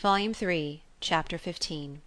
[0.00, 1.98] Volume Three, Chapter XV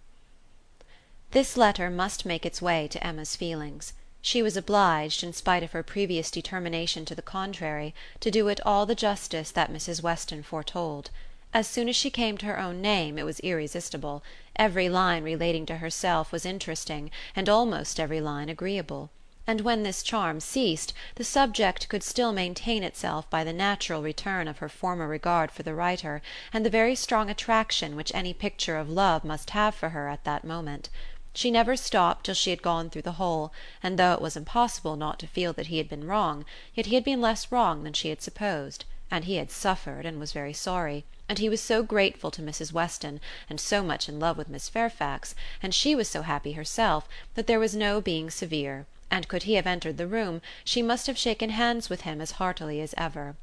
[1.32, 3.92] This letter must make its way to Emma's feelings.
[4.22, 8.60] She was obliged, in spite of her previous determination to the contrary, to do it
[8.64, 10.02] all the justice that Mrs.
[10.02, 11.10] Weston foretold.
[11.52, 14.22] As soon as she came to her own name it was irresistible:
[14.56, 19.10] every line relating to herself was interesting and almost every line agreeable.
[19.44, 24.46] And when this charm ceased the subject could still maintain itself by the natural return
[24.46, 28.76] of her former regard for the writer and the very strong attraction which any picture
[28.76, 30.90] of love must have for her at that moment.
[31.34, 33.52] She never stopped till she had gone through the whole,
[33.82, 36.94] and though it was impossible not to feel that he had been wrong, yet he
[36.94, 40.52] had been less wrong than she had supposed, and he had suffered and was very
[40.52, 42.72] sorry and he was so grateful to Mrs.
[42.72, 47.08] Weston, and so much in love with Miss Fairfax, and she was so happy herself,
[47.36, 51.06] that there was no being severe, and could he have entered the room she must
[51.06, 53.36] have shaken hands with him as heartily as ever.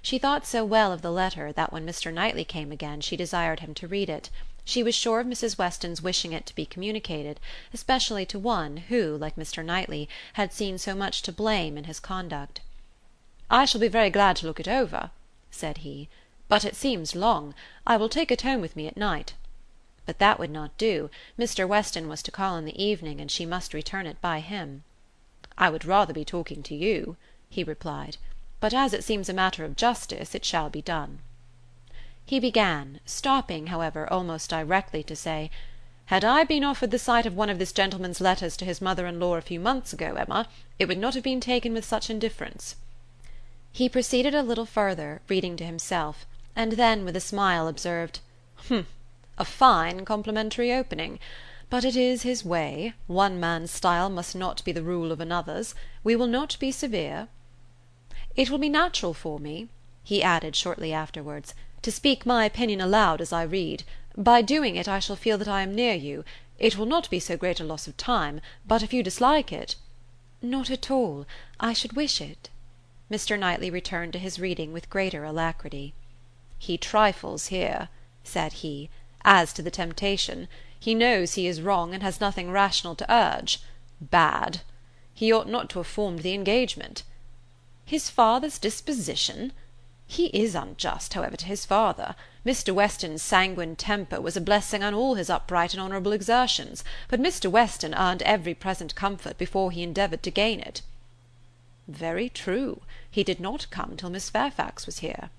[0.00, 2.10] She thought so well of the letter that when Mr.
[2.10, 4.30] Knightley came again she desired him to read it.
[4.64, 5.58] She was sure of Mrs.
[5.58, 7.38] Weston's wishing it to be communicated,
[7.74, 9.62] especially to one who, like Mr.
[9.62, 12.60] Knightley, had seen so much to blame in his conduct.
[13.50, 15.10] "I shall be very glad to look it over,"
[15.50, 16.08] said he.
[16.48, 17.54] But it seems long.
[17.86, 19.34] I will take it home with me at night."
[20.06, 21.66] But that would not do: Mr.
[21.66, 24.84] Weston was to call in the evening and she must return it by him.
[25.58, 27.16] "I would rather be talking to you,"
[27.48, 28.18] he replied;
[28.60, 31.20] "but as it seems a matter of justice it shall be done."
[32.26, 35.50] He began, stopping, however, almost directly to say:
[36.12, 39.06] "Had I been offered the sight of one of this gentleman's letters to his mother
[39.06, 40.46] in law a few months ago, Emma,
[40.78, 42.76] it would not have been taken with such indifference."
[43.72, 48.20] He proceeded a little further, reading to himself and then with a smile observed:
[48.68, 48.88] "Humph!
[49.38, 51.18] a fine complimentary opening.
[51.68, 55.74] But it is his way: one man's style must not be the rule of another's.
[56.04, 57.26] We will not be severe.
[58.36, 59.68] It will be natural for me,"
[60.04, 63.82] he added shortly afterwards, "to speak my opinion aloud as I read.
[64.16, 66.24] By doing it I shall feel that I am near you.
[66.60, 69.74] It will not be so great a loss of time, but if you dislike it
[70.40, 71.26] "Not at all.
[71.58, 72.48] I should wish it."
[73.10, 73.36] Mr.
[73.36, 75.94] Knightley returned to his reading with greater alacrity.
[76.60, 77.88] "He trifles here,"
[78.22, 78.88] said he,
[79.24, 80.46] "as to the temptation.
[80.78, 83.60] He knows he is wrong, and has nothing rational to urge.
[84.00, 84.60] Bad!
[85.14, 87.02] He ought not to have formed the engagement.
[87.84, 89.52] His father's disposition!
[90.06, 92.14] He is unjust, however, to his father.
[92.44, 92.72] Mr.
[92.74, 97.50] Weston's sanguine temper was a blessing on all his upright and honourable exertions, but Mr.
[97.50, 100.82] Weston earned every present comfort before he endeavoured to gain it."
[101.88, 102.82] "Very true.
[103.10, 105.30] He did not come till Miss Fairfax was here."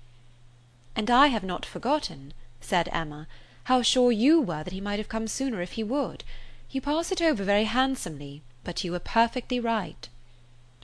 [0.96, 3.26] "And I have not forgotten," said Emma,
[3.68, 6.24] "how sure you were that he might have come sooner if he would.
[6.70, 10.08] You pass it over very handsomely, but you were perfectly right."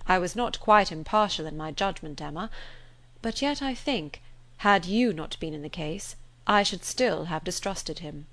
[0.07, 2.51] "I was not quite impartial in my judgment, Emma.
[3.23, 4.21] But yet I think,
[4.59, 6.15] had you not been in the case,
[6.47, 8.27] I should still have distrusted him.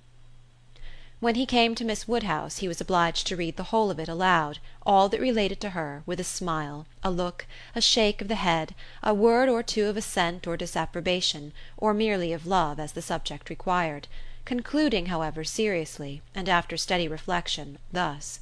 [1.22, 4.10] When he came to Miss Woodhouse he was obliged to read the whole of it
[4.10, 8.36] aloud, all that related to her, with a smile, a look, a shake of the
[8.36, 13.02] head, a word or two of assent or disapprobation, or merely of love, as the
[13.02, 14.10] subject required;
[14.52, 18.42] concluding, however, seriously, and after steady reflection, thus: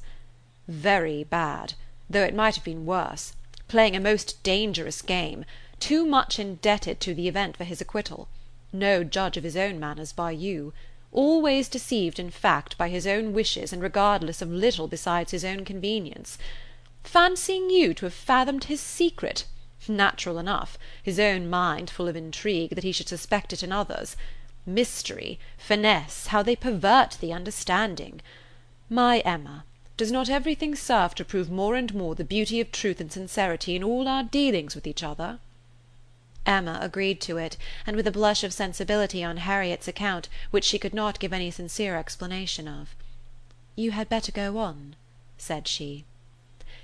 [0.66, 1.74] "Very bad;
[2.10, 3.32] though it might have been worse;
[3.68, 5.44] playing a most dangerous game;
[5.78, 8.26] too much indebted to the event for his acquittal;
[8.72, 10.72] no judge of his own manners by you
[11.12, 15.64] always deceived in fact by his own wishes and regardless of little besides his own
[15.64, 16.38] convenience.
[17.04, 19.44] Fancying you to have fathomed his secret!
[19.86, 24.16] Natural enough: his own mind full of intrigue, that he should suspect it in others.
[24.72, 28.20] Mystery, finesse, how they pervert the understanding!
[28.88, 29.64] My Emma,
[29.96, 33.74] does not everything serve to prove more and more the beauty of truth and sincerity
[33.74, 35.40] in all our dealings with each other?"
[36.46, 40.78] Emma agreed to it, and with a blush of sensibility on Harriet's account which she
[40.78, 42.94] could not give any sincere explanation of.
[43.74, 44.94] "You had better go on,"
[45.36, 46.04] said she.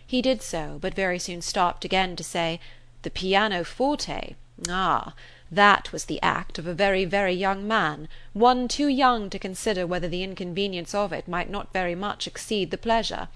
[0.04, 2.58] He did so, but very soon stopped again to say:
[3.02, 4.34] "The pianoforte!
[4.68, 5.14] Ah!
[5.50, 9.86] That was the act of a very very young man, one too young to consider
[9.86, 13.28] whether the inconvenience of it might not very much exceed the pleasure.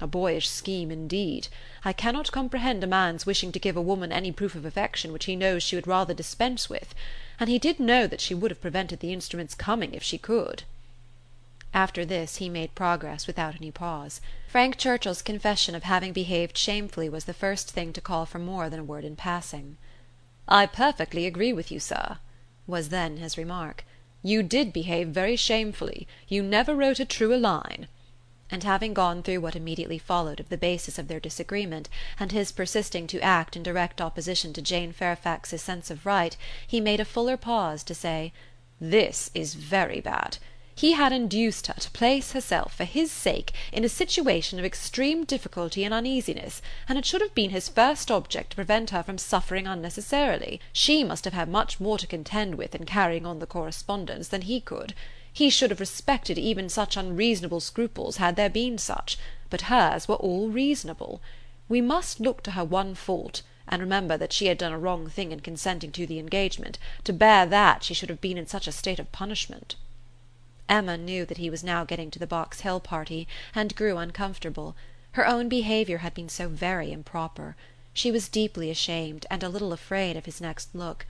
[0.00, 1.46] A boyish scheme indeed!
[1.84, 5.26] I cannot comprehend a man's wishing to give a woman any proof of affection which
[5.26, 6.92] he knows she would rather dispense with;
[7.38, 10.64] and he did know that she would have prevented the instrument's coming if she could."
[11.72, 14.20] After this he made progress without any pause.
[14.48, 18.68] Frank Churchill's confession of having behaved shamefully was the first thing to call for more
[18.68, 19.76] than a word in passing.
[20.46, 22.18] "I perfectly agree with you, sir,"
[22.66, 23.82] was then his remark.
[24.22, 26.06] "You did behave very shamefully.
[26.28, 27.88] You never wrote a truer line
[28.50, 31.88] and having gone through what immediately followed of the basis of their disagreement,
[32.20, 36.36] and his persisting to act in direct opposition to Jane Fairfax's sense of right,
[36.66, 38.30] he made a fuller pause to say:
[38.78, 40.36] This is very bad.
[40.76, 45.24] He had induced her to place herself, for his sake, in a situation of extreme
[45.24, 49.16] difficulty and uneasiness, and it should have been his first object to prevent her from
[49.16, 50.60] suffering unnecessarily.
[50.72, 54.42] She must have had much more to contend with in carrying on the correspondence than
[54.42, 54.94] he could.
[55.32, 59.16] He should have respected even such unreasonable scruples had there been such,
[59.50, 61.22] but hers were all reasonable.
[61.68, 65.08] We must look to her one fault, and remember that she had done a wrong
[65.08, 68.66] thing in consenting to the engagement; to bear that she should have been in such
[68.66, 69.76] a state of punishment.
[70.68, 74.74] Emma knew that he was now getting to the Box Hill party, and grew uncomfortable.
[75.12, 77.56] Her own behaviour had been so very improper.
[77.92, 81.06] She was deeply ashamed, and a little afraid of his next look.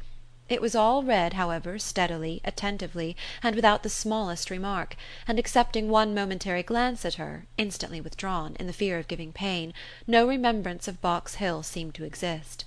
[0.47, 4.95] It was all read, however, steadily, attentively, and without the smallest remark,
[5.27, 9.73] and excepting one momentary glance at her, instantly withdrawn, in the fear of giving pain,
[10.07, 12.67] no remembrance of Box Hill seemed to exist.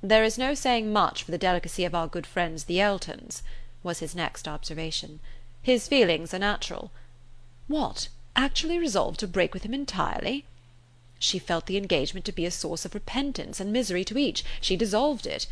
[0.00, 3.42] "There is no saying much for the delicacy of our good friends the Eltons,"
[3.82, 5.20] was his next observation.
[5.62, 6.92] His feelings are natural.
[7.66, 10.44] What, actually resolved to break with him entirely?
[11.18, 14.76] She felt the engagement to be a source of repentance and misery to each; she
[14.76, 15.48] dissolved it.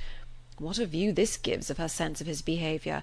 [0.59, 3.03] What a view this gives of her sense of his behaviour!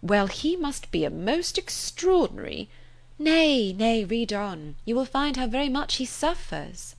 [0.00, 2.70] Well, he must be a most extraordinary
[3.18, 6.96] Nay, nay, read on; you will find how very much he suffers.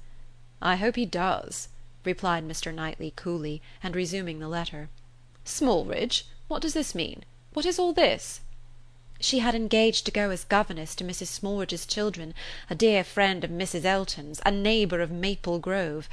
[0.61, 1.67] I hope he does,
[2.05, 2.71] replied Mr.
[2.71, 4.89] Knightley coolly, and resuming the letter.
[5.45, 7.25] Smallridge, what does this mean?
[7.53, 8.41] What is all this?
[9.23, 11.27] She had engaged to go as governess to Mrs.
[11.27, 12.33] Smallridge's children,
[12.71, 13.85] a dear friend of Mrs.
[13.85, 16.09] Elton's, a neighbour of Maple Grove;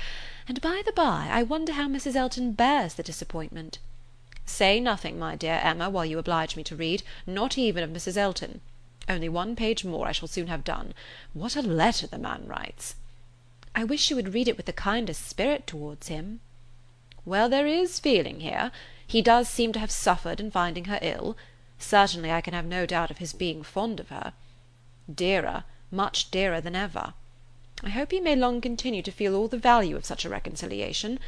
[0.46, 2.16] and, by the by, I wonder how Mrs.
[2.16, 3.78] Elton bears the disappointment.
[4.44, 8.18] Say nothing, my dear Emma, while you oblige me to read, not even of Mrs.
[8.18, 8.60] Elton.
[9.08, 10.92] Only one page more I shall soon have done.
[11.32, 12.94] What a letter the man writes!
[13.74, 16.40] I wish you would read it with the kindest spirit towards him.
[17.24, 18.70] Well, there is feeling here.
[19.06, 21.38] He does seem to have suffered in finding her ill.
[21.78, 24.32] Certainly I can have no doubt of his being fond of her.
[25.12, 27.14] Dearer, much dearer than ever.
[27.82, 31.20] I hope he may long continue to feel all the value of such a reconciliation.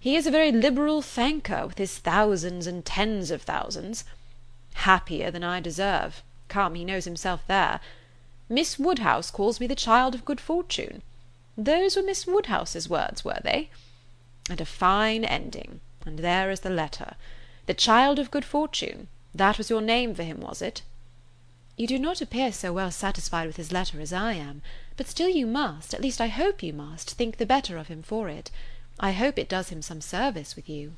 [0.00, 4.04] He is a very liberal thanker, with his thousands and tens of thousands.
[4.74, 6.22] Happier than I deserve.
[6.48, 7.80] Come, he knows himself there.
[8.48, 11.02] Miss Woodhouse calls me the child of good fortune.
[11.56, 13.70] Those were Miss Woodhouse's words, were they?
[14.50, 15.80] And a fine ending.
[16.04, 17.14] And there is the letter.
[17.66, 19.08] The child of good fortune.
[19.36, 20.82] That was your name for him, was it?"
[21.76, 24.62] "You do not appear so well satisfied with his letter as I am;
[24.96, 28.00] but still you must, at least I hope you must, think the better of him
[28.00, 28.52] for it.
[29.00, 30.94] I hope it does him some service with you."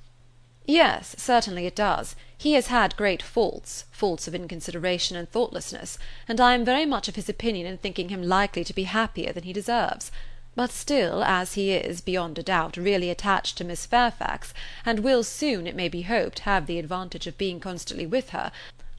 [0.67, 2.15] "Yes, certainly it does.
[2.37, 5.97] He has had great faults, faults of inconsideration and thoughtlessness,
[6.29, 9.33] and I am very much of his opinion in thinking him likely to be happier
[9.33, 10.13] than he deserves.
[10.57, 14.55] But still, as he is, beyond a doubt, really attached to Miss Fairfax,
[14.85, 18.51] and will soon, it may be hoped, have the advantage of being constantly with her,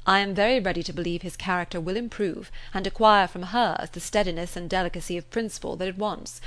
[0.06, 4.00] I am very ready to believe his character will improve, and acquire from hers the
[4.00, 6.40] steadiness and delicacy of principle that it wants.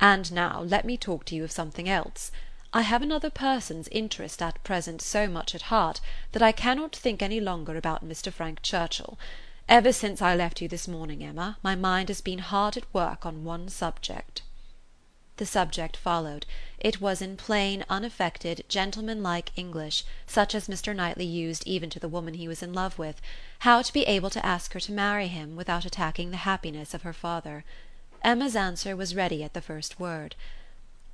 [0.00, 2.30] And now let me talk to you of something else.
[2.72, 6.00] I have another person's interest at present so much at heart,
[6.32, 8.32] that I cannot think any longer about Mr.
[8.32, 9.18] Frank Churchill.
[9.68, 13.26] Ever since I left you this morning, Emma, my mind has been hard at work
[13.26, 14.42] on one subject."
[15.38, 16.46] The subject followed.
[16.78, 20.94] It was in plain unaffected gentlemanlike English, such as Mr.
[20.94, 23.20] Knightley used even to the woman he was in love with,
[23.58, 27.02] how to be able to ask her to marry him without attacking the happiness of
[27.02, 27.64] her father.
[28.22, 30.36] Emma's answer was ready at the first word.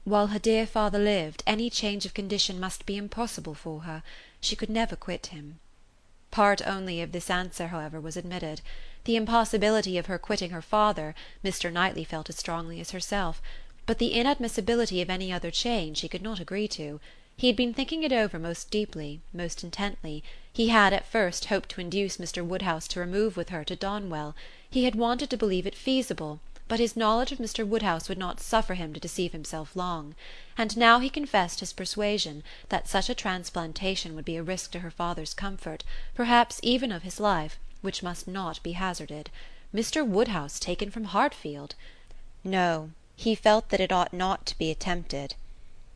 [0.05, 4.03] While her dear father lived, any change of condition must be impossible for her.
[4.43, 5.59] She could never quit him.
[6.33, 8.63] Part only of this answer, however, was admitted.
[9.05, 11.71] The impossibility of her quitting her father, Mr.
[11.71, 13.43] Knightley felt as strongly as herself;
[13.85, 17.01] but the inadmissibility of any other change he could not agree to.
[17.37, 21.69] He had been thinking it over most deeply, most intently; he had at first hoped
[21.73, 22.43] to induce Mr.
[22.43, 24.35] Woodhouse to remove with her to Donwell;
[24.71, 26.41] he had wanted to believe it feasible
[26.73, 27.69] but his knowledge of Mr.
[27.69, 30.15] Woodhouse would not suffer him to deceive himself long;
[30.57, 34.79] and now he confessed his persuasion that such a transplantation would be a risk to
[34.79, 39.29] her father's comfort, perhaps even of his life, which must not be hazarded.
[39.75, 40.03] Mr.
[40.03, 41.75] Woodhouse taken from Hartfield!
[42.43, 45.35] No, he felt that it ought not to be attempted.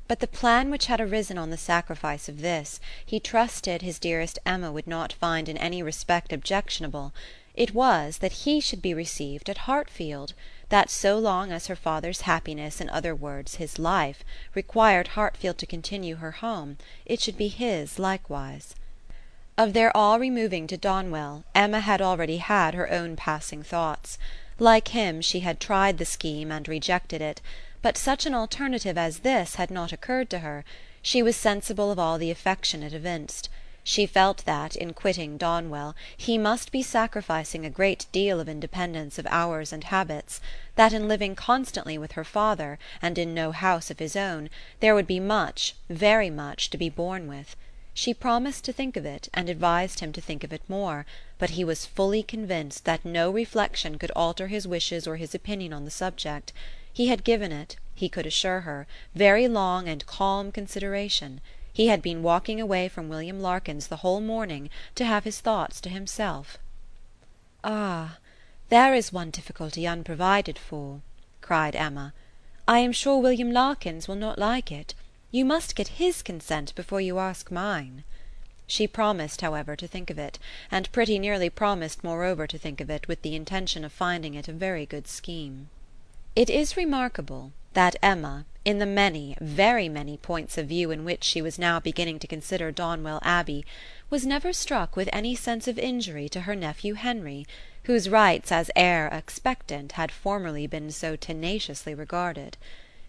[0.08, 4.38] But the plan which had arisen on the sacrifice of this, he trusted his dearest
[4.44, 7.14] Emma would not find in any respect objectionable.
[7.56, 10.34] It was, that he should be received at Hartfield
[10.68, 14.22] that so long as her father's happiness, in other words his life,
[14.54, 18.74] required Hartfield to continue her home, it should be his likewise.
[19.56, 24.18] Of their all removing to Donwell, Emma had already had her own passing thoughts.
[24.58, 27.40] Like him, she had tried the scheme and rejected it;
[27.80, 30.62] but such an alternative as this had not occurred to her;
[31.00, 33.48] she was sensible of all the affection it evinced.
[33.88, 39.16] She felt that, in quitting Donwell, he must be sacrificing a great deal of independence
[39.16, 40.40] of hours and habits;
[40.74, 44.50] that in living constantly with her father, and in no house of his own,
[44.80, 47.54] there would be much, very much, to be borne with.
[47.94, 51.06] She promised to think of it, and advised him to think of it more;
[51.38, 55.72] but he was fully convinced that no reflection could alter his wishes or his opinion
[55.72, 56.52] on the subject.
[56.92, 61.40] He had given it, he could assure her, very long and calm consideration.
[61.76, 65.78] He had been walking away from William Larkins the whole morning to have his thoughts
[65.82, 66.56] to himself.
[67.62, 68.16] "Ah,
[68.70, 71.02] there is one difficulty unprovided for,"
[71.42, 72.14] cried Emma.
[72.66, 74.94] "I am sure William Larkins will not like it.
[75.30, 78.04] You must get his consent before you ask mine."
[78.66, 80.38] She promised, however, to think of it,
[80.70, 84.48] and pretty nearly promised moreover to think of it with the intention of finding it
[84.48, 85.68] a very good scheme.
[86.34, 91.22] It is remarkable that Emma, in the many, very many points of view in which
[91.22, 93.66] she was now beginning to consider Donwell Abbey,
[94.08, 97.46] was never struck with any sense of injury to her nephew Henry,
[97.82, 102.56] whose rights as heir expectant had formerly been so tenaciously regarded.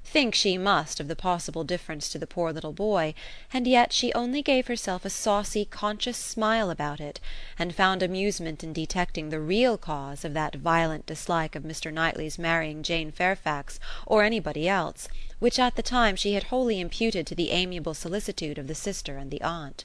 [0.09, 3.13] Think she must of the possible difference to the poor little boy,
[3.51, 7.19] and yet she only gave herself a saucy conscious smile about it,
[7.59, 11.91] and found amusement in detecting the real cause of that violent dislike of Mr.
[11.91, 15.09] Knightley's marrying Jane Fairfax or anybody else,
[15.39, 19.17] which at the time she had wholly imputed to the amiable solicitude of the sister
[19.17, 19.83] and the aunt.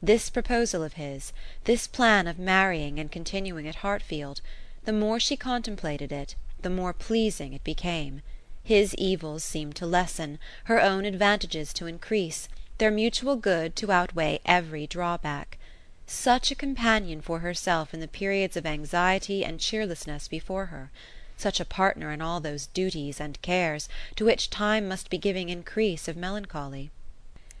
[0.00, 1.32] This proposal of his,
[1.64, 4.40] this plan of marrying and continuing at Hartfield,
[4.84, 8.22] the more she contemplated it, the more pleasing it became.
[8.64, 14.40] His evils seemed to lessen, her own advantages to increase, their mutual good to outweigh
[14.46, 15.58] every drawback.
[16.06, 20.90] Such a companion for herself in the periods of anxiety and cheerlessness before her!
[21.36, 25.48] Such a partner in all those duties and cares to which time must be giving
[25.48, 26.90] increase of melancholy!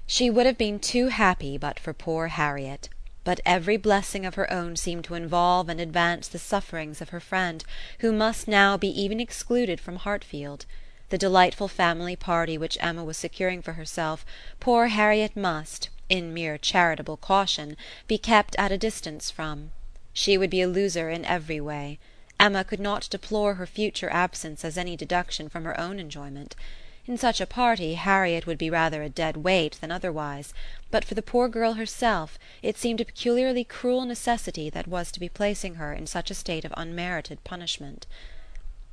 [0.06, 2.88] She would have been too happy but for poor Harriet;
[3.24, 7.20] but every blessing of her own seemed to involve and advance the sufferings of her
[7.20, 7.64] friend,
[7.98, 10.64] who must now be even excluded from Hartfield.
[11.12, 14.24] The delightful family party which Emma was securing for herself,
[14.60, 17.76] poor Harriet must, in mere charitable caution,
[18.06, 19.72] be kept at a distance from.
[20.14, 21.98] She would be a loser in every way.
[22.40, 26.56] Emma could not deplore her future absence as any deduction from her own enjoyment.
[27.06, 30.54] In such a party Harriet would be rather a dead weight than otherwise;
[30.90, 35.20] but for the poor girl herself it seemed a peculiarly cruel necessity that was to
[35.20, 38.06] be placing her in such a state of unmerited punishment.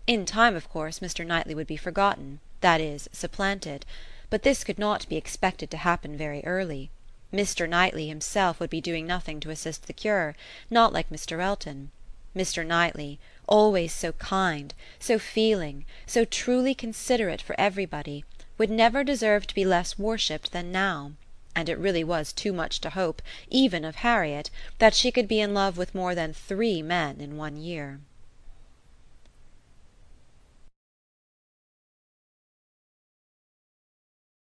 [0.09, 1.23] In time, of course, Mr.
[1.23, 3.85] Knightley would be forgotten, that is, supplanted;
[4.31, 6.89] but this could not be expected to happen very early.
[7.31, 7.69] Mr.
[7.69, 10.35] Knightley himself would be doing nothing to assist the cure,
[10.67, 11.39] not like Mr.
[11.39, 11.91] Elton.
[12.35, 12.65] Mr.
[12.65, 18.25] Knightley, always so kind, so feeling, so truly considerate for everybody,
[18.57, 21.11] would never deserve to be less worshipped than now;
[21.55, 24.49] and it really was too much to hope, even of Harriet,
[24.79, 27.99] that she could be in love with more than three men in one year.